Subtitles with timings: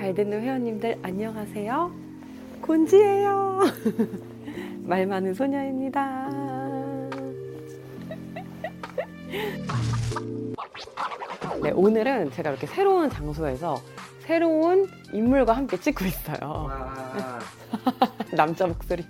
[0.00, 1.92] 잘 듣는 회원님들 안녕하세요.
[2.62, 3.60] 곤지예요.
[4.80, 6.30] 말 많은 소녀입니다.
[11.62, 13.78] 네, 오늘은 제가 이렇게 새로운 장소에서
[14.20, 16.70] 새로운 인물과 함께 찍고 있어요.
[18.34, 19.04] 남자 목소리.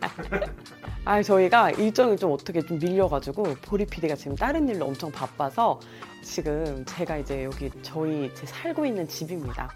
[1.04, 5.79] 아, 저희가 일정이 좀 어떻게 좀 밀려가지고 보리 PD가 지금 다른 일로 엄청 바빠서
[6.25, 9.70] 지금 제가 이제 여기 저희 제 살고 있는 집입니다.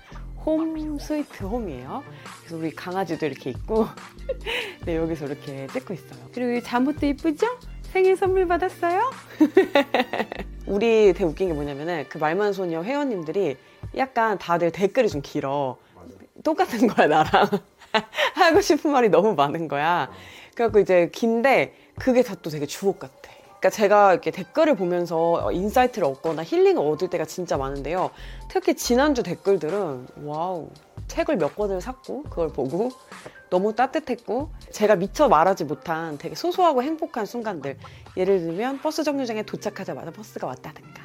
[0.45, 2.02] 홈 스위트 홈이에요.
[2.40, 3.86] 그래서 우리 강아지도 이렇게 있고
[4.84, 6.20] 네, 여기서 이렇게 찍고 있어요.
[6.32, 7.46] 그리고 이 잠옷도 이쁘죠?
[7.82, 9.11] 생일 선물 받았어요?
[10.67, 13.57] 우리 되게 웃긴 게 뭐냐면은 그 말만 소녀 회원님들이
[13.96, 15.79] 약간 다들 댓글이 좀 길어.
[16.43, 17.48] 똑같은 거야 나랑
[18.34, 20.11] 하고 싶은 말이 너무 많은 거야.
[20.54, 23.31] 그래갖고 이제 긴데 그게 다 또 되게 주옥 같아.
[23.64, 28.11] 그러니까 제가 이렇게 댓글을 보면서 insight를 얻거나 힐링을 얻을 때가 진짜 많은데요.
[28.50, 30.68] 특히 지난주 댓글들은 wow
[31.09, 32.91] 책을 몇 권을 샀고 그걸 보고
[33.48, 37.79] 너무 따뜻했고 제가 미처 말하지 못한 되게 소소하고 행복한 순간들
[38.19, 41.03] 예를 들면 버스 정류장에 도착하자마자 버스가 왔다든가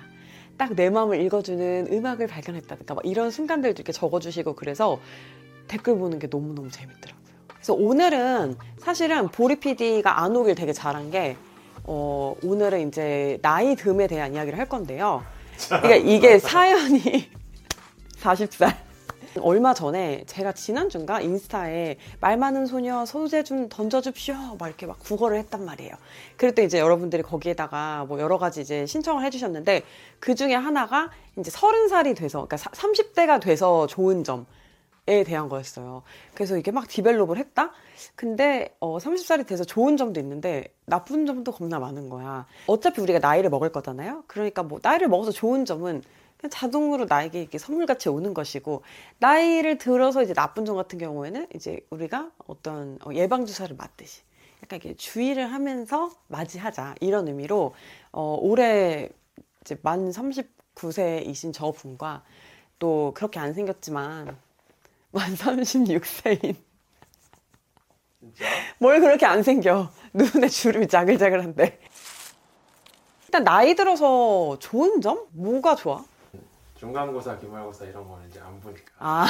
[0.57, 4.99] 딱 내 마음을 읽어주는 음악을 발견했다든가 막 이런 순간들도 이렇게 적어주시고 그래서
[5.69, 7.25] 댓글 보는 게 너무너무 재밌더라고요.
[7.47, 11.37] 그래서 오늘은 사실은 보리 PD가 안 오길 되게 잘한 게
[11.83, 15.23] 어, 오늘은 이제 나이 듦에 대한 이야기를 할 건데요.
[15.67, 17.29] 그러니까 이게 사연이
[18.21, 18.75] 40살.
[19.41, 25.37] 얼마 전에 제가 지난주인가 인스타에 말 많은 소녀 소재 좀 던져주십시오 막 이렇게 막 구걸을
[25.37, 25.93] 했단 말이에요.
[26.55, 29.83] 때 이제 여러분들이 거기에다가 뭐 여러 가지 이제 신청을 해주셨는데
[30.19, 34.47] 그 중에 하나가 이제 서른 살이 돼서 그러니까 30대가 돼서 좋은 점.
[35.09, 36.03] 에 대한 거였어요.
[36.35, 37.71] 그래서 이게 막 develop을 했다?
[38.13, 42.45] 근데 어, 30살이 돼서 좋은 점도 있는데 나쁜 점도 겁나 많은 거야.
[42.67, 44.23] 어차피 우리가 나이를 먹을 거잖아요?
[44.27, 46.03] 그러니까 뭐 나이를 먹어서 좋은 점은
[46.37, 48.83] 그냥 자동으로 나에게 이렇게 선물같이 오는 것이고
[49.17, 54.21] 나이를 들어서 이제 나쁜 점 같은 경우에는 이제 우리가 어떤 어, 예방 주사를 맞듯이
[54.63, 57.73] 약간 이렇게 주의를 하면서 맞이하자 이런 의미로
[58.11, 59.09] 어, 올해
[59.61, 62.23] 이제 만 39세이신 저분과
[62.77, 64.37] 또 그렇게 안 생겼지만
[65.11, 66.55] 만 36세인.
[68.19, 68.45] 진짜?
[68.77, 69.89] 뭘 그렇게 안 생겨.
[70.13, 71.79] 눈에 주름이 자글자글한데.
[73.27, 75.25] 일단 나이 들어서 좋은 점?
[75.31, 76.03] 뭐가 좋아?
[76.79, 79.27] 중간고사, 기말고사 이런 거는 이제 안 보니까 아,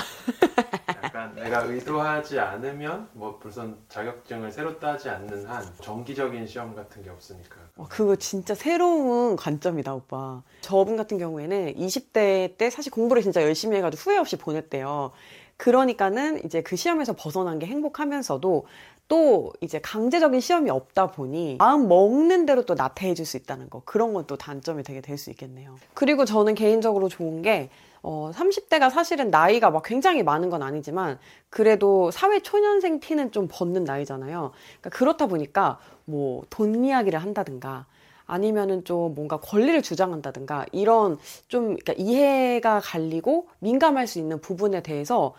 [1.03, 7.09] 약간 내가 의도하지 않으면 뭐 무슨 자격증을 새로 따지 않는 한 정기적인 시험 같은 게
[7.09, 10.43] 없으니까 어, 그거 진짜 새로운 관점이다, 오빠.
[10.61, 15.11] 저분 같은 경우에는 20대 때 사실 공부를 진짜 열심히 해가지고 후회 없이 보냈대요.
[15.59, 18.65] 그러니까는 이제 그 시험에서 벗어난 게 행복하면서도
[19.09, 24.13] 또 이제 강제적인 시험이 없다 보니 마음 먹는 대로 또 나태해질 수 있다는 거 그런
[24.13, 25.75] 건 또 단점이 되게 될 수 있겠네요.
[25.93, 27.69] 그리고 저는 개인적으로 좋은 게
[28.01, 33.83] 어, 30대가 사실은 나이가 막 굉장히 많은 건 아니지만 그래도 사회 초년생 티는 좀 벗는
[33.83, 34.51] 나이잖아요.
[34.79, 37.85] 그러니까 그렇다 보니까 뭐 돈 이야기를 한다든가
[38.29, 41.17] 아니면은 좀 뭔가 권리를 주장한다든가 이런
[41.47, 45.33] 좀 그러니까 이해가 갈리고 민감할 수 있는 부분에 대해서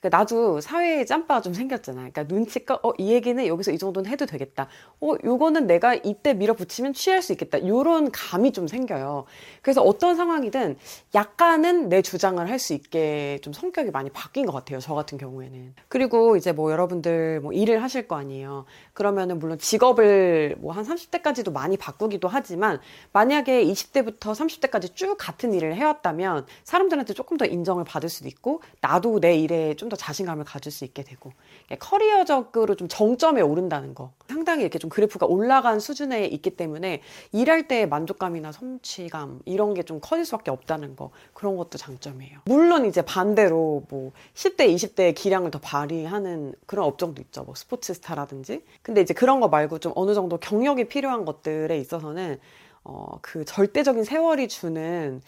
[0.00, 1.98] 그러니까 나도 사회에 짬바가 좀 생겼잖아.
[2.10, 4.68] 그러니까 눈치껏 어, 이 얘기는 여기서 이 정도는 해도 되겠다.
[5.00, 7.66] 어, 요거는 내가 이때 밀어붙이면 취할 수 있겠다.
[7.66, 9.24] 요런 감이 좀 생겨요.
[9.62, 10.76] 그래서 어떤 상황이든
[11.14, 14.80] 약간은 내 주장을 할 수 있게 좀 성격이 많이 바뀐 것 같아요.
[14.80, 15.74] 저 같은 경우에는.
[15.88, 18.64] 그리고 이제 뭐 여러분들 뭐 일을 하실 거 아니에요.
[18.94, 22.80] 그러면은 물론 직업을 뭐 한 30대까지도 많이 바꾸기도 하지만
[23.12, 29.20] 만약에 20대부터 30대까지 쭉 같은 일을 해왔다면 사람들한테 조금 더 인정을 받을 수도 있고 나도
[29.20, 31.32] 내 일에 좀더 자신감을 가질 수 있게 되고
[31.80, 37.88] 커리어적으로 좀 정점에 오른다는 거 상당히 이렇게 좀 그래프가 올라간 수준에 있기 때문에 일할 때의
[37.88, 42.40] 만족감이나 성취감 이런 게 좀 커질 수밖에 없다는 거 그런 것도 장점이에요.
[42.44, 47.42] 물론 이제 반대로 뭐 10대, 20대의 기량을 더 발휘하는 그런 업종도 있죠.
[47.44, 48.62] 뭐 스포츠 스타라든지.
[48.82, 52.38] 근데 이제 그런 거 말고 좀 어느 정도 경력이 필요한 것들에 있어서는
[52.84, 55.22] 어, 그 절대적인 세월이 주는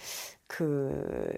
[0.47, 1.33] 그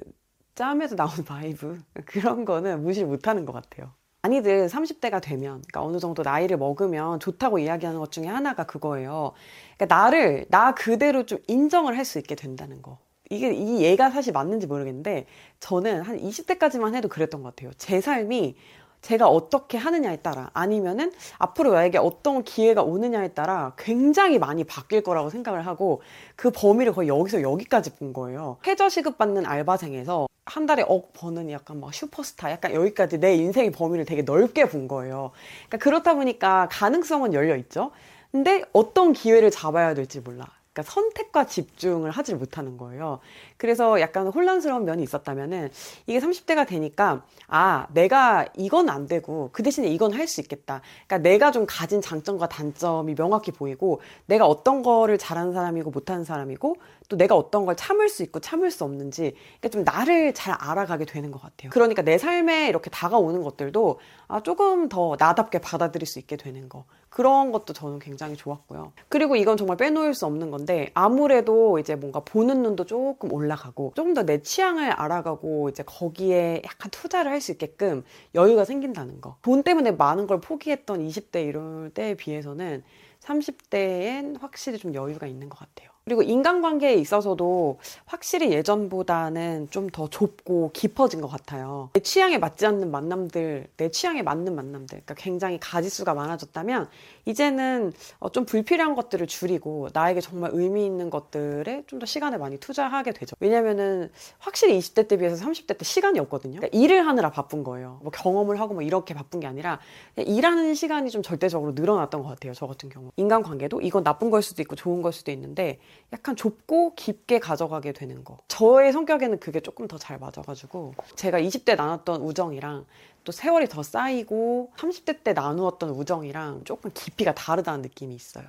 [0.54, 3.92] 짬에서 나오는 vibe 그런 거는 무시 못하는 것 같아요.
[4.22, 9.32] 많이들 30대가 되면, 그러니까 어느 정도 나이를 먹으면 좋다고 이야기하는 것 중에 하나가 그거예요.
[9.76, 12.98] 그러니까 나를, 나 그대로 좀 인정을 할 수 있게 된다는 거.
[13.30, 15.26] 이게, 이 얘기가 사실 맞는지 모르겠는데,
[15.58, 17.72] 저는 한 20대까지만 해도 그랬던 것 같아요.
[17.78, 18.56] 제 삶이
[19.00, 25.28] 제가 어떻게 하느냐에 따라 아니면은 앞으로 나에게 어떤 기회가 오느냐에 따라 굉장히 많이 바뀔 거라고
[25.30, 26.02] 생각을 하고
[26.36, 28.58] 그 범위를 거의 여기서 여기까지 본 거예요.
[28.64, 33.70] 최저 시급 받는 알바생에서 한 달에 억 버는 약간 막 슈퍼스타 약간 여기까지 내 인생의
[33.70, 35.30] 범위를 되게 넓게 본 거예요.
[35.68, 37.92] 그러니까 그렇다 보니까 가능성은 열려 있죠.
[38.32, 40.46] 근데 어떤 기회를 잡아야 될지 몰라.
[40.72, 43.20] 그러니까 선택과 집중을 하질 못하는 거예요.
[43.62, 45.70] 그래서 약간 혼란스러운 면이 있었다면은
[46.08, 50.80] 이게 30대가 되니까 아, 내가 이건 안 되고 그 대신에 이건 할 수 있겠다.
[51.06, 56.76] 그러니까 내가 좀 가진 장점과 단점이 명확히 보이고 내가 어떤 거를 잘하는 사람이고 못하는 사람이고
[57.08, 61.04] 또 내가 어떤 걸 참을 수 있고 참을 수 없는지 그러니까 좀 나를 잘 알아가게
[61.04, 61.70] 되는 것 같아요.
[61.70, 66.84] 그러니까 내 삶에 이렇게 다가오는 것들도 아, 조금 더 나답게 받아들일 수 있게 되는 거.
[67.10, 68.92] 그런 것도 저는 굉장히 좋았고요.
[69.10, 73.92] 그리고 이건 정말 빼놓을 수 없는 건데 아무래도 이제 뭔가 보는 눈도 조금 올라 가고
[73.96, 78.04] 조금 더 내 취향을 알아가고 이제 거기에 약간 투자를 할 수 있게끔
[78.36, 79.36] 여유가 생긴다는 거.
[79.42, 82.82] 돈 때문에 많은 걸 포기했던 20대 이럴 때에 비해서는
[83.20, 85.90] 30대엔 확실히 좀 여유가 있는 것 같아요.
[86.04, 91.90] 그리고 인간관계에 있어서도 확실히 예전보다는 좀 더 좁고 깊어진 것 같아요.
[91.92, 96.88] 내 취향에 맞지 않는 만남들, 내 취향에 맞는 만남들, 그러니까 굉장히 가지수가 많아졌다면
[97.24, 102.58] 이제는 어, 좀 불필요한 것들을 줄이고 나에게 정말 의미 있는 것들에 좀 더 시간을 많이
[102.58, 103.36] 투자하게 되죠.
[103.38, 104.10] 왜냐면은
[104.40, 106.56] 확실히 20대 때 비해서 30대 때 시간이 없거든요.
[106.58, 108.00] 그러니까 일을 하느라 바쁜 거예요.
[108.02, 109.78] 뭐 경험을 하고 뭐 이렇게 바쁜 게 아니라
[110.16, 112.54] 일하는 시간이 좀 절대적으로 늘어났던 것 같아요.
[112.54, 113.12] 저 같은 경우.
[113.16, 115.78] 인간관계도 이건 나쁜 걸 수도 있고 좋은 걸 수도 있는데
[116.12, 118.38] 약간 좁고 깊게 가져가게 되는 거.
[118.48, 122.84] 저의 성격에는 그게 조금 더 잘 맞아가지고 제가 20대 나눴던 우정이랑
[123.24, 128.44] 또 세월이 더 쌓이고 30대 때 나누었던 우정이랑 조금 깊이가 다르다는 느낌이 있어요.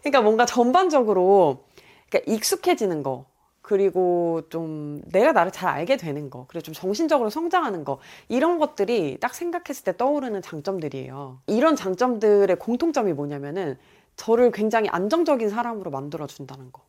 [0.00, 1.64] 그러니까 뭔가 전반적으로
[2.08, 3.26] 그러니까 익숙해지는 거
[3.62, 9.18] 그리고 좀 내가 나를 잘 알게 되는 거 그리고 좀 정신적으로 성장하는 거 이런 것들이
[9.20, 11.40] 딱 생각했을 때 떠오르는 장점들이에요.
[11.46, 13.78] 이런 장점들의 공통점이 뭐냐면은
[14.16, 16.82] 저를 굉장히 안정적인 사람으로 만들어 준다는 거.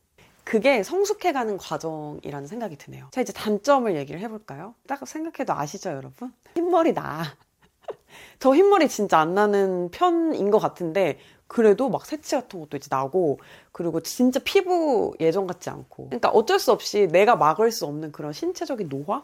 [0.44, 3.08] 그게 성숙해가는 과정이라는 생각이 드네요.
[3.12, 4.76] 자, 이제 단점을 얘기를 해볼까요?
[4.88, 6.34] 딱 생각해도 아시죠, 여러분?
[6.56, 7.24] 흰머리 나.
[8.40, 13.40] 저 흰머리 진짜 안 나는 편인 것 같은데, 그래도 막 새치 같은 것도 이제 나고,
[13.72, 16.06] 그리고 진짜 피부 예전 같지 않고.
[16.06, 19.24] 그러니까 어쩔 수 없이 내가 막을 수 없는 그런 신체적인 노화?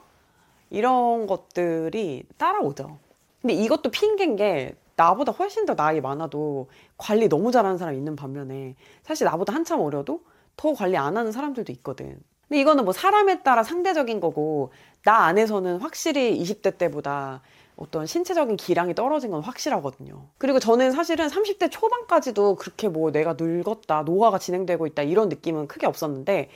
[0.69, 2.99] 이런 것들이 따라오죠.
[3.41, 8.75] 근데 이것도 핑계인 게 나보다 훨씬 더 나이 많아도 관리 너무 잘하는 사람 있는 반면에
[9.03, 10.21] 사실 나보다 한참 어려도
[10.57, 12.19] 더 관리 안 하는 사람들도 있거든.
[12.47, 14.71] 근데 이거는 뭐 사람에 따라 상대적인 거고
[15.03, 17.41] 나 안에서는 확실히 20대 때보다
[17.75, 20.27] 어떤 신체적인 기량이 떨어진 건 확실하거든요.
[20.39, 25.85] 그리고 저는 사실은 30대 초반까지도 그렇게 뭐 내가 늙었다, 노화가 진행되고 있다 이런 느낌은 크게
[25.85, 26.49] 없었는데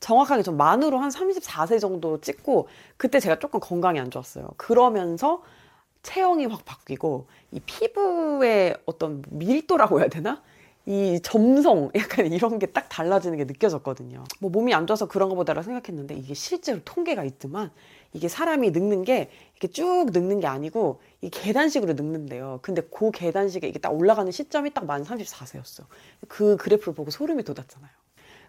[0.00, 2.68] 정확하게 좀 만으로 한 34세 정도 찍고
[2.98, 4.48] 그때 제가 조금 건강이 안 좋았어요.
[4.58, 5.42] 그러면서
[6.02, 10.42] 체형이 확 바뀌고 이 피부의 어떤 밀도라고 해야 되나?
[10.86, 14.24] 이 점성 약간 이런 게 딱 달라지는 게 느껴졌거든요.
[14.40, 17.70] 뭐 몸이 안 좋아서 그런 것보다라 생각했는데 이게 실제로 통계가 있지만
[18.12, 22.60] 이게 사람이 늙는 게 이렇게 쭉 늙는 게 아니고 이 계단식으로 늙는데요.
[22.62, 25.84] 근데 그 계단식에 이게 딱 올라가는 시점이 딱 만 34세였어.
[26.28, 27.90] 그 그래프를 보고 소름이 돋았잖아요.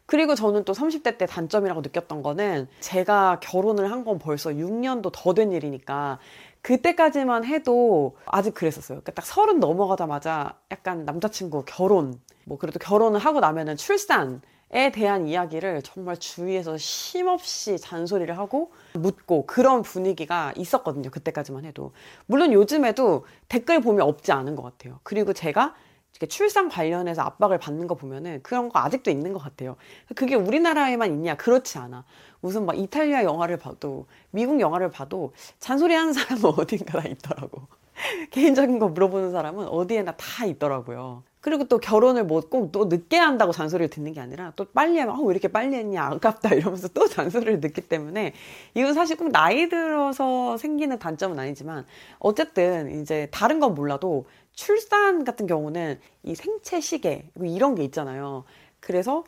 [0.05, 5.33] 그리고 저는 또 30대 때 단점이라고 느꼈던 거는 제가 결혼을 한 건 벌써 6년도 더
[5.33, 6.19] 된 일이니까
[6.61, 8.99] 그때까지만 해도 아직 그랬었어요.
[8.99, 15.29] 그러니까 딱 서른 넘어가자마자 약간 남자친구 결혼, 뭐 그래도 결혼을 하고 나면은 출산 에 대한
[15.29, 21.09] 이야기를 정말 주위에서 쉼없이 잔소리를 하고 묻고 그런 분위기가 있었거든요.
[21.09, 21.93] 그때까지만 해도.
[22.25, 24.99] 물론 요즘에도 댓글 보면 없지 않은 것 같아요.
[25.03, 25.73] 그리고 제가
[26.25, 29.75] 출산 관련해서 압박을 받는 거 보면은 그런 거 아직도 있는 것 같아요.
[30.15, 31.35] 그게 우리나라에만 있냐?
[31.35, 32.03] 그렇지 않아.
[32.39, 37.67] 무슨 막 이탈리아 영화를 봐도 미국 영화를 봐도 잔소리 하는 사람은 어딘가 다 있더라고.
[38.31, 41.23] 개인적인 거 물어보는 사람은 어디에나 다 있더라고요.
[41.39, 45.15] 그리고 또 결혼을 뭐 꼭 또 늦게 한다고 잔소리를 듣는 게 아니라 또 빨리 하면
[45.15, 48.33] 어, 왜 이렇게 빨리 했냐 아깝다 이러면서 또 잔소리를 듣기 때문에
[48.73, 51.85] 이건 사실 꼭 나이 들어서 생기는 단점은 아니지만
[52.19, 54.25] 어쨌든 이제 다른 건 몰라도
[54.57, 58.43] 출산 같은 경우는 이 생체 시계 뭐 이런 게 있잖아요.
[58.79, 59.23] 그래서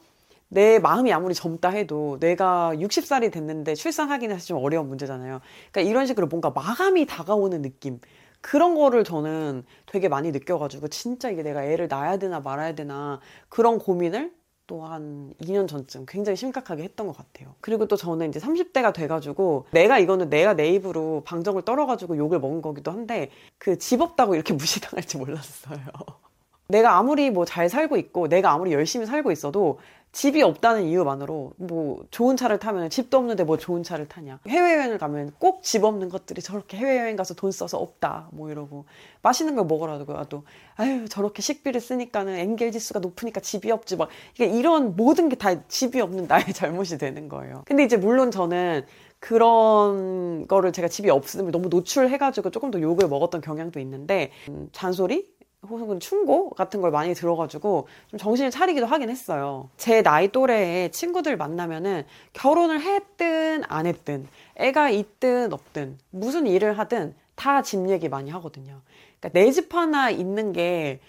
[0.50, 5.40] 내 마음이 아무리 젊다 해도 내가 60살이 됐는데 출산하기는 사실 좀 어려운 문제잖아요.
[5.72, 8.00] 그러니까 이런 식으로 뭔가 마감이 다가오는 느낌.
[8.42, 13.20] 그런 거를 저는 되게 많이 느껴가지고 진짜 이게 내가 애를 낳아야 되나 말아야 되나
[13.50, 14.34] 그런 고민을
[14.70, 17.56] 또한 2년 전쯤 굉장히 심각하게 했던 것 같아요.
[17.60, 22.62] 그리고 또 저는 이제 30대가 돼가지고 내가 이거는 내가 내 입으로 방정을 떨어가지고 욕을 먹은
[22.62, 25.80] 거기도 한데 그 집 없다고 이렇게 무시당할지 몰랐어요.
[26.68, 29.80] 내가 아무리 뭐 잘 살고 있고 내가 아무리 열심히 살고 있어도
[30.12, 34.40] 집이 없다는 이유만으로 뭐 좋은 차를 타면 집도 없는데 뭐 좋은 차를 타냐.
[34.48, 38.86] 해외여행을 가면 꼭 집 없는 것들이 저렇게 해외여행 가서 돈 써서 없다 뭐 이러고
[39.22, 40.44] 맛있는 걸 먹으라도 도
[40.76, 44.10] 아유 저렇게 식비를 쓰니까는 엔겔 지수가 높으니까 집이 없지 막.
[44.34, 47.64] 이게 이런 모든 게 다 집이 없는 나의 잘못이 되는 거예요.
[47.66, 48.86] 근데 이제 물론 저는
[49.20, 55.28] 그런 거를 제가 집이 없음을 너무 노출해가지고 조금 더 욕을 먹었던 경향도 있는데 음, 잔소리
[55.68, 59.70] 혹은 충고 같은 걸 많이 들어가지고 좀 정신을 차리기도 하긴 했어요.
[59.78, 67.14] 제 나이 또래의 친구들 만나면은 결혼을 했든 안 했든 애가 있든 없든 무슨 일을 하든
[67.36, 68.82] 다 집 얘기 많이 하거든요.
[69.20, 71.00] 그러니까 내 집 하나 있는 게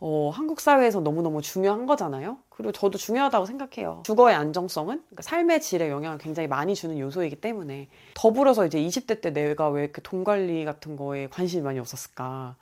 [0.00, 2.38] 어, 한국 사회에서 너무너무 중요한 거잖아요.
[2.48, 4.02] 그리고 저도 중요하다고 생각해요.
[4.04, 9.32] 주거의 안정성은 그러니까 삶의 질에 영향을 굉장히 많이 주는 요소이기 때문에 더불어서 이제 20대 때
[9.32, 12.56] 내가 왜 이렇게 돈 관리 같은 거에 관심이 많이 없었을까?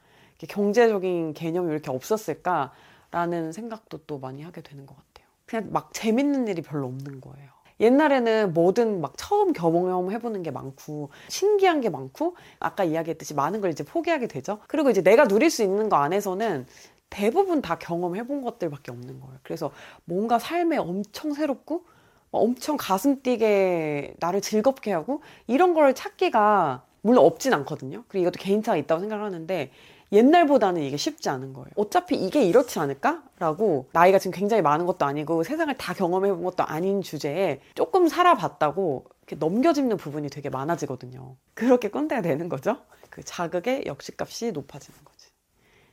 [0.47, 5.29] 경제적인 개념이 왜 이렇게 없었을까라는 생각도 또 많이 하게 되는 것 같아요.
[5.47, 7.49] 그냥 막 재밌는 일이 별로 없는 거예요.
[7.81, 13.85] 옛날에는 뭐든 막 처음 경험해보는 게 많고 신기한 게 많고 아까 이야기했듯이 많은 걸 이제
[13.85, 14.59] 포기하게 되죠.
[14.67, 16.67] 그리고 이제 내가 누릴 수 있는 거 안에서는
[17.11, 19.39] 대부분 다 경험해본 것들밖에 없는 거예요.
[19.43, 19.71] 그래서
[20.05, 21.85] 뭔가 삶에 엄청 새롭고
[22.31, 28.05] 엄청 가슴 뛰게 나를 즐겁게 하고 이런 걸 찾기가 물론 없진 않거든요.
[28.09, 29.71] 그리고 이것도 개인차가 있다고 생각을 하는데
[30.13, 31.69] 옛날보다는 이게 쉽지 않은 거예요.
[31.77, 36.45] 어차피 이게 이렇지 않을까 라고 나이가 지금 굉장히 많은 것도 아니고 세상을 다 경험해 본
[36.45, 41.37] 것도 아닌 주제에 조금 살아봤다고 이렇게 넘겨짚는 부분이 되게 많아지거든요.
[41.55, 42.79] 그렇게 꼰대가 되는 거죠.
[43.11, 45.29] 그 자극의 역시값이 높아지는 거지.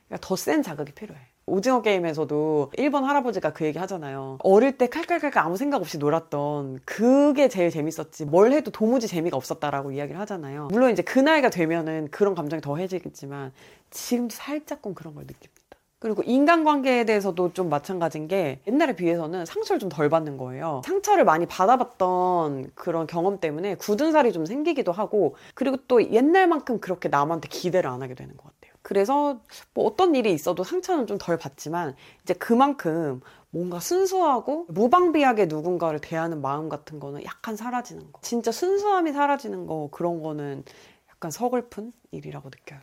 [0.08, 1.20] 그러니까 더 센 자극이 필요해.
[1.48, 4.38] 오징어 게임에서도 일본 할아버지가 그 얘기 하잖아요.
[4.42, 8.24] 어릴 때 칼칼칼칼 아무 생각 없이 놀았던 그게 제일 재밌었지.
[8.24, 10.68] 뭘 해도 도무지 재미가 없었다라고 이야기를 하잖아요.
[10.72, 13.52] 물론 이제 그 나이가 되면은 그런 감정이 더해지겠지만
[13.90, 15.52] 지금도 살짝끔 그런 걸 느낍니다.
[16.00, 20.82] 그리고 인간관계에 대해서도 좀 마찬가지인 게 옛날에 비해서는 상처를 좀 덜 받는 거예요.
[20.84, 27.08] 상처를 많이 받아봤던 그런 경험 때문에 굳은 살이 좀 생기기도 하고 그리고 또 옛날만큼 그렇게
[27.08, 28.55] 남한테 기대를 안 하게 되는 것 같아요.
[28.86, 29.40] 그래서
[29.74, 36.40] 뭐 어떤 일이 있어도 상처는 좀 덜 받지만 이제 그만큼 뭔가 순수하고 무방비하게 누군가를 대하는
[36.40, 38.20] 마음 같은 거는 약간 사라지는 거.
[38.22, 40.62] 진짜 순수함이 사라지는 거 그런 거는
[41.10, 42.78] 약간 서글픈 일이라고 느껴요.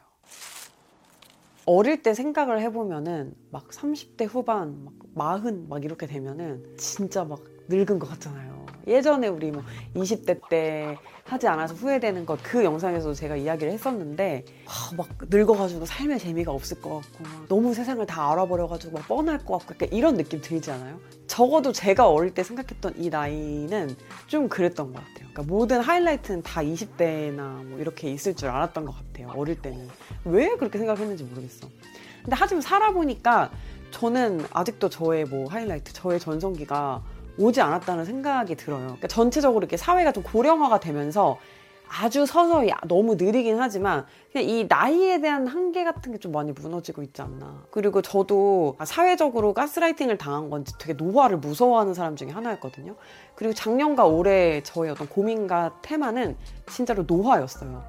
[1.65, 4.83] 어릴 때 생각을 해보면은 막 30대 후반,
[5.13, 8.52] 막 40, 막 이렇게 되면은 진짜 막 늙은 것 같잖아요.
[8.87, 9.63] 예전에 우리 뭐
[9.95, 16.19] 20대 때 하지 않아서 후회되는 것 그 영상에서도 제가 이야기를 했었는데 아, 막 늙어가지고 삶의
[16.19, 20.41] 재미가 없을 것 같고 너무 세상을 다 알아버려가지고 막 뻔할 것 같고 약간 이런 느낌
[20.41, 20.99] 들지 않아요?
[21.25, 23.95] 적어도 제가 어릴 때 생각했던 이 나이는
[24.27, 25.29] 좀 그랬던 것 같아요.
[25.31, 29.31] 그러니까 모든 하이라이트는 다 20대나 뭐 이렇게 있을 줄 알았던 것 같아요.
[29.35, 29.87] 어릴 때는
[30.25, 31.67] 왜 그렇게 생각했는지 모르겠어.
[32.21, 33.49] 근데 하지만 살아보니까
[33.91, 37.03] 저는 아직도 저의 뭐 하이라이트, 저의 전성기가
[37.37, 38.83] 오지 않았다는 생각이 들어요.
[38.83, 41.39] 그러니까 전체적으로 이렇게 사회가 좀 고령화가 되면서
[41.95, 47.03] 아주 서서히 너무 느리긴 하지만 그냥 이 나이에 대한 한계 같은 게 좀 많이 무너지고
[47.03, 47.65] 있지 않나.
[47.69, 52.95] 그리고 저도 사회적으로 가스라이팅을 당한 건지 되게 노화를 무서워하는 사람 중에 하나였거든요.
[53.35, 56.35] 그리고 작년과 올해 저의 어떤 고민과 테마는
[56.67, 57.83] 진짜로 노화였어요.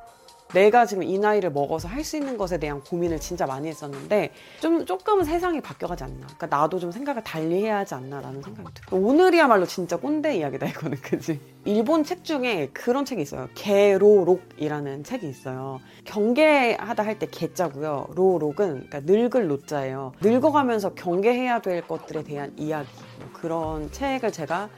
[0.54, 4.30] 내가 지금 이 나이를 먹어서 할 수 있는 것에 대한 고민을 진짜 많이 했었는데
[4.60, 6.26] 좀 조금은 세상이 바뀌어가지 않나.
[6.36, 9.00] 그러니까 나도 좀 생각을 달리 해야 하지 않나라는 생각이 들어요.
[9.02, 11.40] 오늘이야말로 진짜 꼰대 이야기다 이거는 그지.
[11.64, 13.48] 일본 책 중에 그런 책이 있어요.
[13.54, 15.80] 개로록이라는 책이 있어요.
[16.04, 18.08] 경계하다 할 때 개자고요.
[18.14, 20.12] 로록은 그러니까 늙을 노자예요.
[20.20, 22.88] 늙어가면서 경계해야 될 것들에 대한 이야기.
[23.18, 24.68] 뭐 그런 책을 제가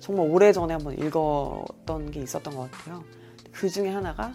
[0.00, 3.02] 정말 오래 전에 한번 읽었던 게 있었던 것 같아요.
[3.52, 4.32] 그 중에 하나가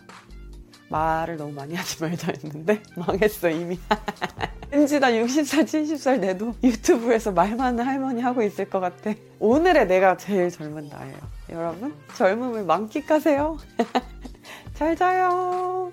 [0.90, 3.80] 말을 너무 많이 하지 말자 했는데 망했어 이미.
[4.72, 9.14] 왠지 나 60살 70살 돼도 유튜브에서 말 많은 할머니 하고 있을 것 같아.
[9.40, 11.18] 오늘의 내가 제일 젊은 나예요.
[11.50, 13.58] 여러분 젊음을 만끽하세요.
[14.76, 15.92] 잘 자요